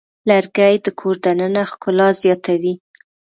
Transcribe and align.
لرګی 0.29 0.75
د 0.85 0.87
کور 0.99 1.15
دننه 1.25 1.63
ښکلا 1.71 2.09
زیاتوي. 2.23 2.73